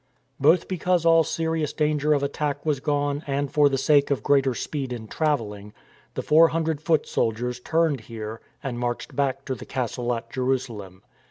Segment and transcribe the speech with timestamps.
[0.39, 4.55] Both because all serious danger of attack was gone and for the sake of greater
[4.55, 5.73] speed in travelling,
[6.15, 11.03] the four hundred foot soldiers turned here and marched back to the castle at Jerusalem.